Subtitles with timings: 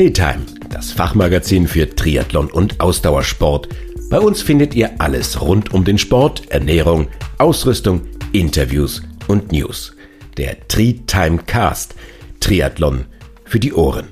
[0.00, 3.68] Treetime, das Fachmagazin für Triathlon und Ausdauersport.
[4.08, 9.94] Bei uns findet ihr alles rund um den Sport, Ernährung, Ausrüstung, Interviews und News.
[10.38, 11.96] Der Treetime Cast,
[12.40, 13.04] Triathlon
[13.44, 14.08] für die Ohren.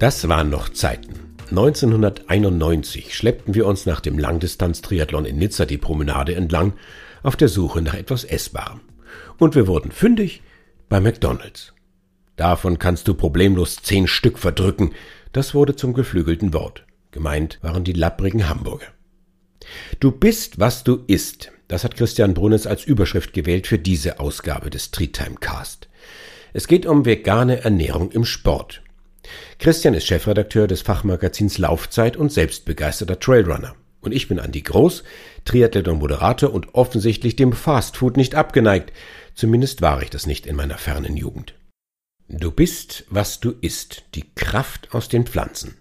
[0.00, 1.36] Das waren noch Zeiten.
[1.50, 6.72] 1991 schleppten wir uns nach dem Langdistanz-Triathlon in Nizza die Promenade entlang
[7.22, 8.80] auf der Suche nach etwas Essbarem.
[9.38, 10.42] Und wir wurden fündig
[10.88, 11.72] bei McDonald's.
[12.38, 14.94] Davon kannst du problemlos zehn Stück verdrücken.
[15.32, 16.84] Das wurde zum geflügelten Wort.
[17.10, 18.86] Gemeint waren die lapprigen Hamburger.
[19.98, 21.50] Du bist, was du isst.
[21.66, 25.88] Das hat Christian Brunnes als Überschrift gewählt für diese Ausgabe des Treetime Cast.
[26.52, 28.82] Es geht um vegane Ernährung im Sport.
[29.58, 33.74] Christian ist Chefredakteur des Fachmagazins Laufzeit und selbstbegeisterter Trailrunner.
[34.00, 35.02] Und ich bin Andi Groß,
[35.44, 38.92] Triathlet und Moderator und offensichtlich dem Fastfood nicht abgeneigt.
[39.34, 41.57] Zumindest war ich das nicht in meiner fernen Jugend.
[42.30, 45.78] Du bist, was du isst, die Kraft aus den Pflanzen.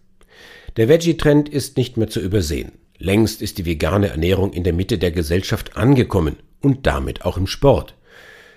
[0.77, 2.71] Der Veggie-Trend ist nicht mehr zu übersehen.
[2.97, 7.47] Längst ist die vegane Ernährung in der Mitte der Gesellschaft angekommen und damit auch im
[7.47, 7.95] Sport.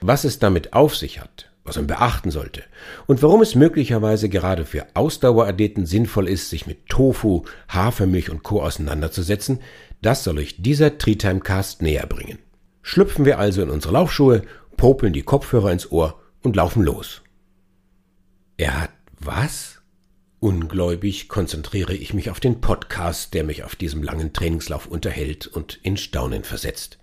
[0.02, 2.62] Was es damit auf sich hat, was man beachten sollte
[3.08, 8.62] und warum es möglicherweise gerade für Ausdauerathleten sinnvoll ist, sich mit Tofu, Hafermilch und Co.
[8.62, 9.58] auseinanderzusetzen,
[10.00, 12.38] das soll euch dieser Treetime-Cast näher bringen.
[12.83, 14.42] Schlüpfen wir also in unsere Laufschuhe,
[14.77, 17.22] popeln die Kopfhörer ins Ohr und laufen los.
[18.61, 19.80] Er hat was?
[20.39, 25.80] Ungläubig konzentriere ich mich auf den Podcast, der mich auf diesem langen Trainingslauf unterhält und
[25.83, 26.98] in Staunen versetzt.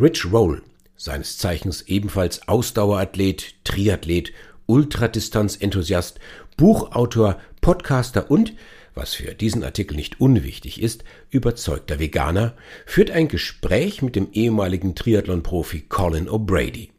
[0.00, 0.64] Rich Roll,
[0.96, 4.32] seines Zeichens ebenfalls Ausdauerathlet, Triathlet,
[4.66, 6.18] Ultradistanzenthusiast,
[6.56, 8.54] Buchautor, Podcaster und,
[8.92, 14.96] was für diesen Artikel nicht unwichtig ist, überzeugter Veganer, führt ein Gespräch mit dem ehemaligen
[14.96, 16.90] Triathlon-Profi Colin O'Brady.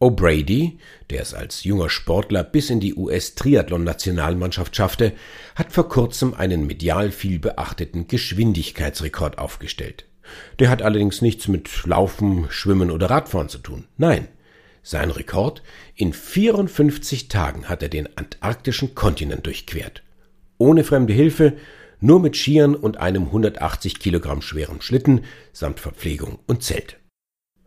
[0.00, 0.78] O'Brady,
[1.10, 5.12] der es als junger Sportler bis in die US-Triathlon-Nationalmannschaft schaffte,
[5.54, 10.06] hat vor kurzem einen medial viel beachteten Geschwindigkeitsrekord aufgestellt.
[10.58, 13.84] Der hat allerdings nichts mit Laufen, Schwimmen oder Radfahren zu tun.
[13.98, 14.28] Nein,
[14.82, 15.62] sein Rekord,
[15.96, 20.02] in 54 Tagen hat er den antarktischen Kontinent durchquert.
[20.56, 21.58] Ohne fremde Hilfe,
[22.00, 26.99] nur mit Skiern und einem 180 Kilogramm schweren Schlitten samt Verpflegung und Zelt.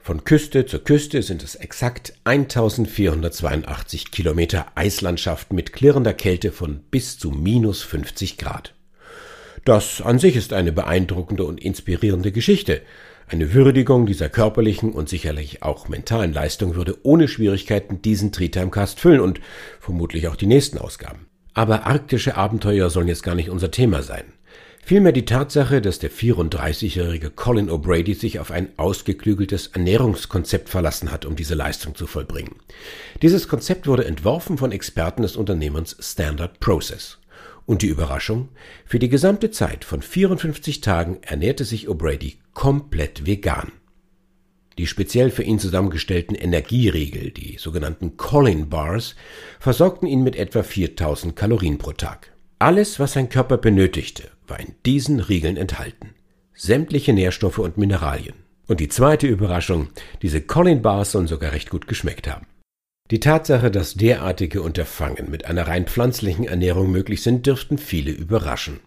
[0.05, 7.17] Von Küste zu Küste sind es exakt 1482 Kilometer Eislandschaft mit klirrender Kälte von bis
[7.17, 8.73] zu minus 50 Grad.
[9.63, 12.81] Das an sich ist eine beeindruckende und inspirierende Geschichte.
[13.29, 19.21] Eine Würdigung dieser körperlichen und sicherlich auch mentalen Leistung würde ohne Schwierigkeiten diesen Tritimecast füllen
[19.21, 19.39] und
[19.79, 21.27] vermutlich auch die nächsten Ausgaben.
[21.53, 24.25] Aber arktische Abenteuer sollen jetzt gar nicht unser Thema sein.
[24.85, 31.25] Vielmehr die Tatsache, dass der 34-jährige Colin O'Brady sich auf ein ausgeklügeltes Ernährungskonzept verlassen hat,
[31.25, 32.57] um diese Leistung zu vollbringen.
[33.21, 37.17] Dieses Konzept wurde entworfen von Experten des Unternehmens Standard Process.
[37.65, 38.49] Und die Überraschung?
[38.85, 43.71] Für die gesamte Zeit von 54 Tagen ernährte sich O'Brady komplett vegan.
[44.77, 49.15] Die speziell für ihn zusammengestellten Energieriegel, die sogenannten Colin Bars,
[49.61, 52.32] versorgten ihn mit etwa 4000 Kalorien pro Tag.
[52.63, 56.11] Alles, was sein Körper benötigte, war in diesen Riegeln enthalten.
[56.53, 58.35] Sämtliche Nährstoffe und Mineralien.
[58.67, 59.89] Und die zweite Überraschung,
[60.21, 62.47] diese Colin Bars sollen sogar recht gut geschmeckt haben.
[63.11, 68.79] Die Tatsache, dass derartige Unterfangen mit einer rein pflanzlichen Ernährung möglich sind, dürften viele überraschen.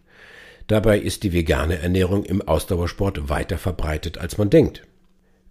[0.69, 4.85] Dabei ist die vegane Ernährung im Ausdauersport weiter verbreitet, als man denkt.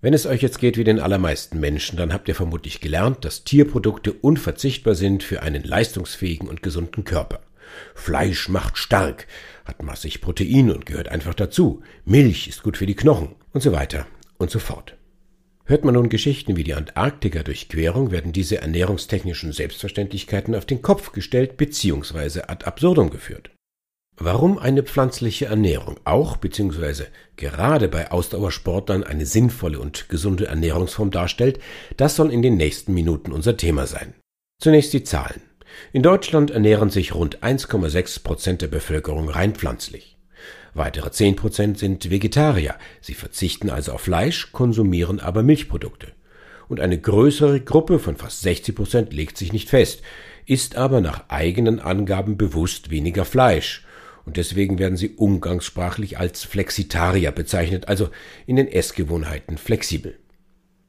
[0.02, 3.44] Wenn es euch jetzt geht wie den allermeisten Menschen, dann habt ihr vermutlich gelernt, dass
[3.44, 7.42] Tierprodukte unverzichtbar sind für einen leistungsfähigen und gesunden Körper.
[7.94, 9.28] Fleisch macht stark,
[9.66, 11.82] hat massig Protein und gehört einfach dazu.
[12.06, 14.96] Milch ist gut für die Knochen und so weiter und so fort.
[15.68, 21.58] Hört man nun Geschichten wie die Antarktika-Durchquerung, werden diese ernährungstechnischen Selbstverständlichkeiten auf den Kopf gestellt
[21.58, 22.42] bzw.
[22.42, 23.50] ad absurdum geführt.
[24.18, 27.06] Warum eine pflanzliche Ernährung auch bzw.
[27.36, 31.60] gerade bei Ausdauersportlern eine sinnvolle und gesunde Ernährungsform darstellt,
[31.98, 34.14] das soll in den nächsten Minuten unser Thema sein.
[34.62, 35.42] Zunächst die Zahlen.
[35.94, 40.18] In Deutschland ernähren sich rund 1,6 Prozent der Bevölkerung rein pflanzlich.
[40.74, 42.76] Weitere 10 Prozent sind Vegetarier.
[43.00, 46.12] Sie verzichten also auf Fleisch, konsumieren aber Milchprodukte.
[46.68, 50.02] Und eine größere Gruppe von fast 60 Prozent legt sich nicht fest,
[50.46, 53.86] isst aber nach eigenen Angaben bewusst weniger Fleisch.
[54.26, 58.10] Und deswegen werden sie umgangssprachlich als Flexitarier bezeichnet, also
[58.46, 60.18] in den Essgewohnheiten flexibel.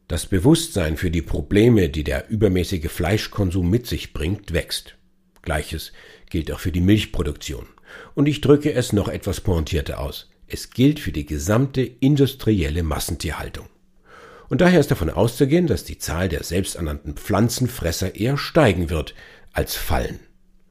[0.08, 4.94] Das Bewusstsein für die Probleme, die der übermäßige Fleischkonsum mit sich bringt, wächst.
[5.42, 5.92] Gleiches
[6.30, 7.66] gilt auch für die Milchproduktion.
[8.14, 10.30] Und ich drücke es noch etwas pointierter aus.
[10.46, 13.66] Es gilt für die gesamte industrielle Massentierhaltung.
[14.48, 19.14] Und daher ist davon auszugehen, dass die Zahl der selbsternannten Pflanzenfresser eher steigen wird
[19.52, 20.20] als fallen.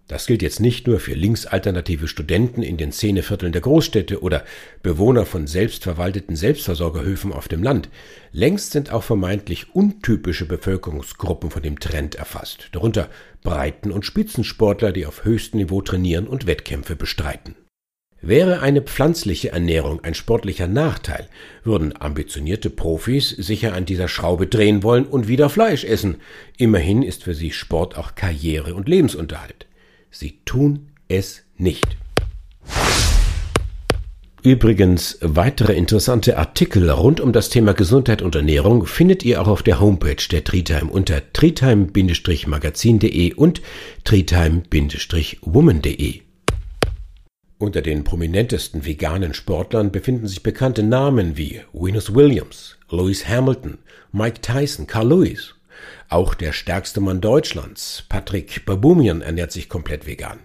[0.07, 4.45] Das gilt jetzt nicht nur für linksalternative Studenten in den Szenevierteln der Großstädte oder
[4.83, 7.89] Bewohner von selbstverwalteten Selbstversorgerhöfen auf dem Land.
[8.31, 13.09] Längst sind auch vermeintlich untypische Bevölkerungsgruppen von dem Trend erfasst, darunter
[13.41, 17.55] Breiten- und Spitzensportler, die auf höchstem Niveau trainieren und Wettkämpfe bestreiten.
[18.21, 21.27] Wäre eine pflanzliche Ernährung ein sportlicher Nachteil,
[21.63, 26.17] würden ambitionierte Profis sicher an dieser Schraube drehen wollen und wieder Fleisch essen.
[26.57, 29.65] Immerhin ist für sie Sport auch Karriere und Lebensunterhalt.
[30.09, 31.97] Sie tun es nicht.
[34.45, 39.63] Übrigens, weitere interessante Artikel rund um das Thema Gesundheit und Ernährung findet ihr auch auf
[39.63, 43.63] der Homepage der Trietime unter trietime-magazin.de und
[44.03, 46.21] trietime-woman.de.
[47.57, 53.79] Unter den prominentesten veganen Sportlern befinden sich bekannte Namen wie Venus Williams, Lewis Hamilton,
[54.11, 55.54] Mike Tyson, Carl Lewis.
[56.09, 60.39] Auch der stärkste Mann Deutschlands, Patrick Babumian, ernährt sich komplett vegan.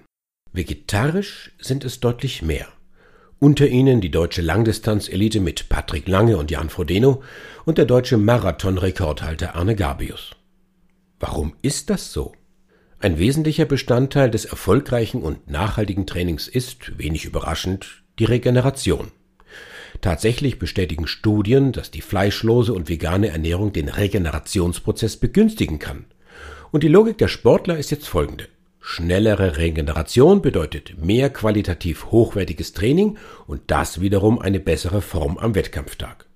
[0.53, 2.67] Vegetarisch sind es deutlich mehr.
[3.39, 7.23] Unter ihnen die deutsche Langdistanzelite mit Patrick Lange und Jan Frodeno
[7.65, 10.33] und der deutsche Marathon-Rekordhalter Arne Gabius.
[11.19, 12.33] Warum ist das so?
[12.99, 19.11] Ein wesentlicher Bestandteil des erfolgreichen und nachhaltigen Trainings ist, wenig überraschend, die Regeneration.
[20.01, 26.07] Tatsächlich bestätigen Studien, dass die fleischlose und vegane Ernährung den Regenerationsprozess begünstigen kann.
[26.71, 28.49] Und die Logik der Sportler ist jetzt folgende.
[28.81, 36.27] Schnellere Regeneration bedeutet mehr qualitativ hochwertiges Training und das wiederum eine bessere Form am Wettkampftag.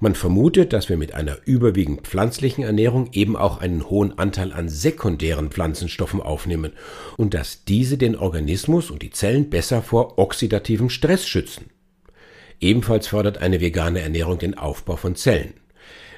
[0.00, 4.68] Man vermutet, dass wir mit einer überwiegend pflanzlichen Ernährung eben auch einen hohen Anteil an
[4.68, 6.72] sekundären Pflanzenstoffen aufnehmen
[7.18, 11.66] und dass diese den Organismus und die Zellen besser vor oxidativem Stress schützen.
[12.60, 15.54] Ebenfalls fördert eine vegane Ernährung den Aufbau von Zellen.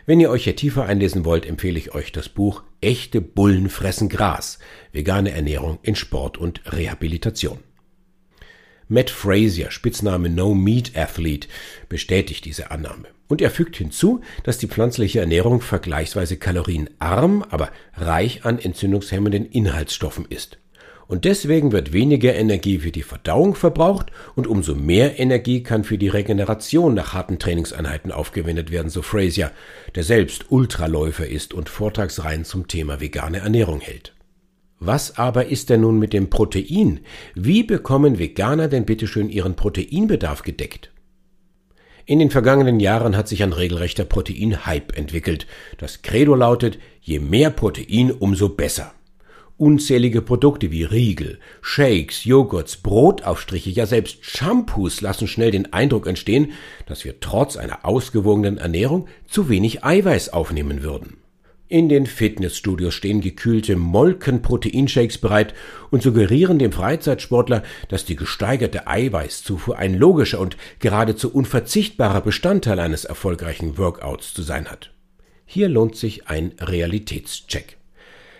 [0.04, 4.08] Wenn ihr euch hier tiefer einlesen wollt, empfehle ich euch das Buch Echte Bullen fressen
[4.08, 4.58] Gras.
[4.90, 7.58] Vegane Ernährung in Sport und Rehabilitation.
[8.88, 11.46] Matt Frazier, Spitzname No Meat Athlete,
[11.88, 13.08] bestätigt diese Annahme.
[13.28, 20.26] Und er fügt hinzu, dass die pflanzliche Ernährung vergleichsweise kalorienarm, aber reich an entzündungshemmenden Inhaltsstoffen
[20.28, 20.58] ist.
[21.12, 25.98] Und deswegen wird weniger Energie für die Verdauung verbraucht und umso mehr Energie kann für
[25.98, 29.50] die Regeneration nach harten Trainingseinheiten aufgewendet werden, so Frazier,
[29.94, 34.14] der selbst Ultraläufer ist und Vortragsreihen zum Thema vegane Ernährung hält.
[34.80, 37.00] Was aber ist denn nun mit dem Protein?
[37.34, 40.92] Wie bekommen Veganer denn bitteschön ihren Proteinbedarf gedeckt?
[42.06, 45.46] In den vergangenen Jahren hat sich ein regelrechter Protein-Hype entwickelt.
[45.76, 48.94] Das Credo lautet, je mehr Protein, umso besser.
[49.62, 56.50] Unzählige Produkte wie Riegel, Shakes, Joghurts, Brotaufstriche, ja selbst Shampoos lassen schnell den Eindruck entstehen,
[56.86, 61.18] dass wir trotz einer ausgewogenen Ernährung zu wenig Eiweiß aufnehmen würden.
[61.68, 65.54] In den Fitnessstudios stehen gekühlte Molkenproteinshakes bereit
[65.92, 73.04] und suggerieren dem Freizeitsportler, dass die gesteigerte Eiweißzufuhr ein logischer und geradezu unverzichtbarer Bestandteil eines
[73.04, 74.92] erfolgreichen Workouts zu sein hat.
[75.46, 77.76] Hier lohnt sich ein Realitätscheck.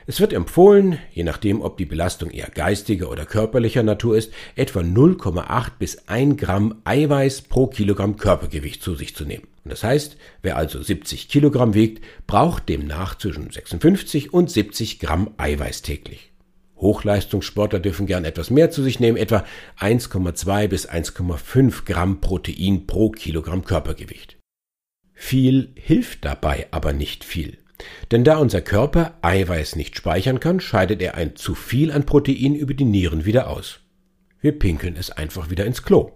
[0.07, 4.81] Es wird empfohlen, je nachdem, ob die Belastung eher geistiger oder körperlicher Natur ist, etwa
[4.81, 9.47] 0,8 bis 1 Gramm Eiweiß pro Kilogramm Körpergewicht zu sich zu nehmen.
[9.65, 15.83] das heißt, wer also 70 Kilogramm wiegt, braucht demnach zwischen 56 und 70 Gramm Eiweiß
[15.83, 16.33] täglich.
[16.77, 19.45] Hochleistungssportler dürfen gern etwas mehr zu sich nehmen, etwa
[19.79, 24.37] 1,2 bis 1,5 Gramm Protein pro Kilogramm Körpergewicht.
[25.15, 27.62] Viel hilft dabei aber nicht viel.
[28.11, 32.55] Denn da unser Körper Eiweiß nicht speichern kann, scheidet er ein zu viel an Protein
[32.55, 33.81] über die Nieren wieder aus.
[34.41, 36.11] Wir pinkeln es einfach wieder ins Klo.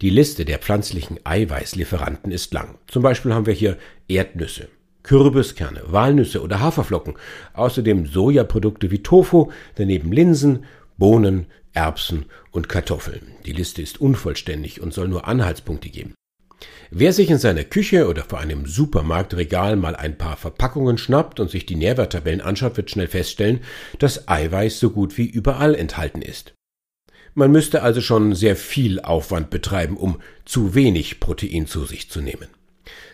[0.00, 2.78] Die Liste der pflanzlichen Eiweißlieferanten ist lang.
[2.88, 4.68] Zum Beispiel haben wir hier Erdnüsse,
[5.02, 7.14] Kürbiskerne, Walnüsse oder Haferflocken,
[7.52, 10.64] außerdem Sojaprodukte wie Tofu, daneben Linsen,
[10.96, 13.22] Bohnen, Erbsen und Kartoffeln.
[13.46, 16.14] Die Liste ist unvollständig und soll nur Anhaltspunkte geben.
[16.90, 21.50] Wer sich in seiner Küche oder vor einem Supermarktregal mal ein paar Verpackungen schnappt und
[21.50, 23.60] sich die Nährwerttabellen anschaut, wird schnell feststellen,
[23.98, 26.54] dass Eiweiß so gut wie überall enthalten ist.
[27.34, 32.20] Man müsste also schon sehr viel Aufwand betreiben, um zu wenig Protein zu sich zu
[32.20, 32.48] nehmen.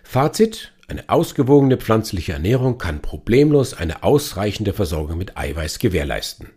[0.03, 6.51] Fazit, eine ausgewogene pflanzliche Ernährung kann problemlos eine ausreichende Versorgung mit Eiweiß gewährleisten.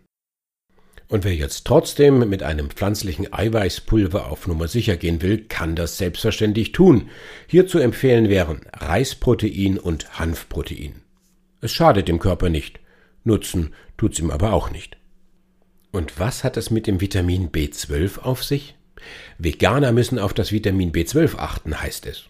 [1.08, 5.98] Und wer jetzt trotzdem mit einem pflanzlichen Eiweißpulver auf Nummer sicher gehen will, kann das
[5.98, 7.10] selbstverständlich tun.
[7.46, 10.94] Hier zu empfehlen wären Reisprotein und Hanfprotein.
[11.60, 12.80] Es schadet dem Körper nicht.
[13.22, 14.96] Nutzen tut's ihm aber auch nicht.
[15.92, 18.74] Und was hat es mit dem Vitamin B12 auf sich?
[19.38, 22.24] Veganer müssen auf das Vitamin B12 achten, heißt es.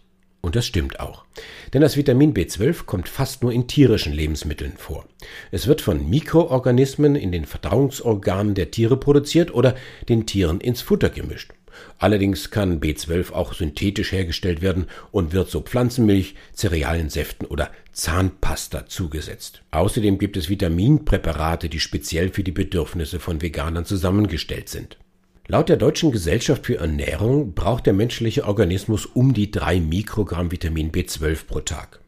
[0.45, 1.25] Und das stimmt auch.
[1.73, 5.07] Denn das Vitamin B12 kommt fast nur in tierischen Lebensmitteln vor.
[5.49, 9.73] Es wird von Mikroorganismen in den Verdauungsorganen der Tiere produziert oder
[10.07, 11.53] den Tieren ins Futter gemischt.
[11.97, 19.63] Allerdings kann B12 auch synthetisch hergestellt werden und wird so Pflanzenmilch, Cerealiensäften oder Zahnpasta zugesetzt.
[19.71, 24.99] Außerdem gibt es Vitaminpräparate, die speziell für die Bedürfnisse von Veganern zusammengestellt sind.
[25.47, 30.91] Laut der Deutschen Gesellschaft für Ernährung braucht der menschliche Organismus um die drei Mikrogramm Vitamin
[30.91, 31.99] B12 pro Tag.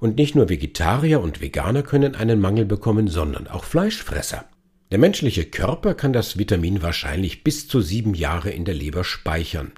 [0.00, 4.44] Und nicht nur Vegetarier und Veganer können einen Mangel bekommen, sondern auch Fleischfresser.
[4.90, 9.72] Der menschliche Körper kann das Vitamin wahrscheinlich bis zu sieben Jahre in der Leber speichern.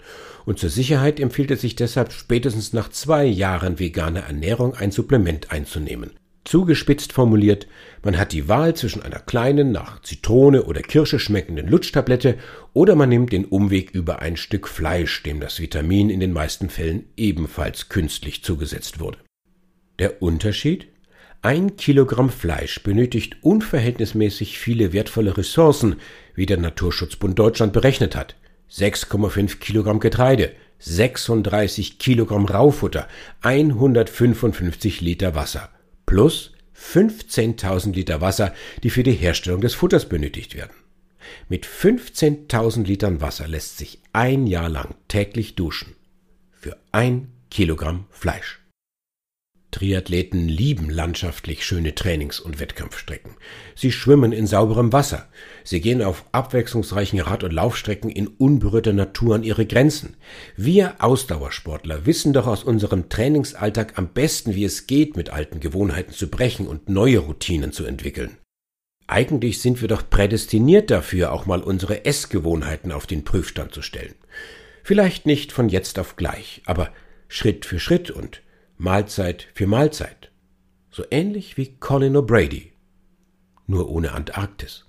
[0.45, 5.53] Und zur Sicherheit empfiehlt es sich deshalb spätestens nach zwei Jahren veganer Ernährung ein Supplement
[5.53, 6.11] einzunehmen.
[6.47, 7.67] Zugespitzt formuliert,
[8.05, 12.39] man hat die Wahl zwischen einer kleinen, nach Zitrone oder Kirsche schmeckenden Lutschtablette
[12.73, 16.71] oder man nimmt den Umweg über ein Stück Fleisch, dem das Vitamin in den meisten
[16.71, 19.19] Fällen ebenfalls künstlich zugesetzt wurde.
[19.99, 20.87] Der Unterschied?
[21.43, 25.97] Ein Kilogramm Fleisch benötigt unverhältnismäßig viele wertvolle Ressourcen,
[26.37, 28.37] wie der Naturschutzbund Deutschland berechnet hat.
[28.71, 33.09] 6,5 Kilogramm Getreide, 36 Kilogramm Raufutter,
[33.41, 35.71] 155 Liter Wasser
[36.07, 40.75] plus 15.000 Liter Wasser, die für die Herstellung des Futters benötigt werden.
[41.49, 45.97] Mit 15.000 Litern Wasser lässt sich ein Jahr lang täglich duschen.
[46.53, 48.61] Für ein Kilogramm Fleisch.
[49.71, 53.33] Triathleten lieben landschaftlich schöne Trainings- und Wettkampfstrecken.
[53.75, 55.29] Sie schwimmen in sauberem Wasser.
[55.65, 60.17] Sie gehen auf abwechslungsreichen Rad- und Laufstrecken in unberührter Natur an ihre Grenzen.
[60.57, 66.13] Wir Ausdauersportler wissen doch aus unserem Trainingsalltag am besten, wie es geht, mit alten Gewohnheiten
[66.13, 68.39] zu brechen und neue Routinen zu entwickeln.
[69.09, 74.15] Eigentlich sind wir doch prädestiniert dafür, auch mal unsere Essgewohnheiten auf den Prüfstand zu stellen.
[74.83, 76.91] Vielleicht nicht von jetzt auf gleich, aber
[77.29, 78.41] Schritt für Schritt und
[78.79, 80.31] Mahlzeit für Mahlzeit.
[80.91, 82.73] So ähnlich wie Colin O'Brady,
[83.67, 84.85] nur ohne Antarktis.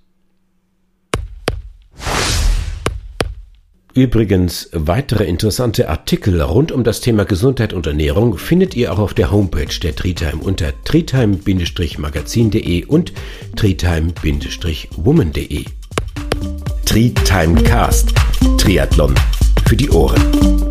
[3.94, 9.12] Übrigens, weitere interessante Artikel rund um das Thema Gesundheit und Ernährung findet ihr auch auf
[9.12, 13.12] der Homepage der Treetime unter treetime-magazin.de und
[13.56, 15.64] treetime-woman.de.
[16.84, 18.14] Treetime Cast.
[18.56, 19.16] Triathlon
[19.66, 20.67] für die Ohren.